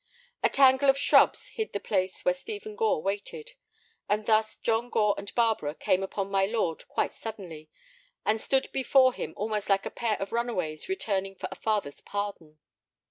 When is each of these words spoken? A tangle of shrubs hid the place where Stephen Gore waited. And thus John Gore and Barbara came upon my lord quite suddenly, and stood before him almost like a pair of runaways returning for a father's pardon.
A 0.41 0.49
tangle 0.49 0.89
of 0.89 0.97
shrubs 0.97 1.49
hid 1.49 1.73
the 1.73 1.79
place 1.79 2.25
where 2.25 2.33
Stephen 2.33 2.75
Gore 2.75 3.03
waited. 3.03 3.51
And 4.09 4.25
thus 4.25 4.57
John 4.57 4.89
Gore 4.89 5.13
and 5.15 5.31
Barbara 5.35 5.75
came 5.75 6.01
upon 6.01 6.31
my 6.31 6.47
lord 6.47 6.87
quite 6.87 7.13
suddenly, 7.13 7.69
and 8.25 8.41
stood 8.41 8.71
before 8.71 9.13
him 9.13 9.35
almost 9.37 9.69
like 9.69 9.85
a 9.85 9.91
pair 9.91 10.19
of 10.19 10.31
runaways 10.31 10.89
returning 10.89 11.35
for 11.35 11.49
a 11.51 11.55
father's 11.55 12.01
pardon. 12.01 12.57